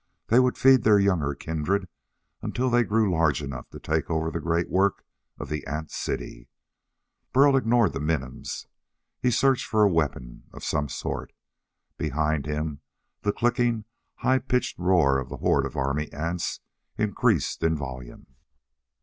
They 0.29 0.39
would 0.39 0.57
feed 0.57 0.81
their 0.81 0.97
younger 0.97 1.35
kindred 1.35 1.87
until 2.41 2.71
they 2.71 2.83
grew 2.83 3.11
large 3.11 3.43
enough 3.43 3.69
to 3.69 3.79
take 3.79 4.09
over 4.09 4.31
the 4.31 4.39
great 4.39 4.67
work 4.67 5.05
of 5.37 5.47
the 5.47 5.63
ant 5.67 5.91
city. 5.91 6.49
Burl 7.33 7.55
ignored 7.55 7.93
the 7.93 7.99
minims. 7.99 8.65
He 9.19 9.29
searched 9.29 9.67
for 9.67 9.83
a 9.83 9.87
weapon 9.93 10.45
of 10.53 10.63
some 10.63 10.89
sort. 10.89 11.33
Behind 11.99 12.47
him 12.47 12.81
the 13.21 13.31
clicking, 13.31 13.85
high 14.15 14.39
pitched 14.39 14.79
roar 14.79 15.19
of 15.19 15.29
the 15.29 15.37
horde 15.37 15.67
of 15.67 15.77
army 15.77 16.11
ants 16.11 16.61
increased 16.97 17.61
in 17.61 17.75
volume. 17.75 18.25